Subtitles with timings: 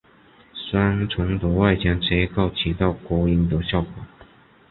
[0.51, 3.91] 双层的外墙结构起到隔音的效果。